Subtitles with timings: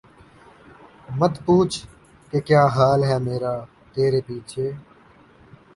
[1.17, 1.77] مت پوچھ
[2.29, 3.53] کہ کیا حال ہے میرا
[3.93, 4.67] ترے پیچھے